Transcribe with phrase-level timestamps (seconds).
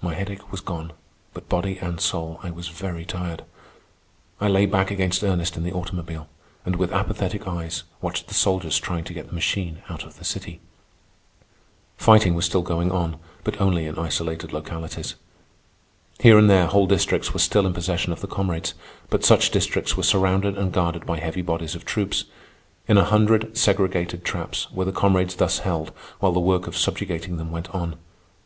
[0.00, 0.94] My headache was gone,
[1.34, 3.44] but, body and soul, I was very tired.
[4.40, 6.26] I lay back against Ernest in the automobile,
[6.64, 10.24] and with apathetic eyes watched the soldiers trying to get the machine out of the
[10.24, 10.60] city.
[11.98, 15.16] Fighting was still going on, but only in isolated localities.
[16.18, 18.72] Here and there whole districts were still in possession of the comrades,
[19.10, 22.24] but such districts were surrounded and guarded by heavy bodies of troops.
[22.88, 25.90] In a hundred segregated traps were the comrades thus held
[26.20, 27.96] while the work of subjugating them went on.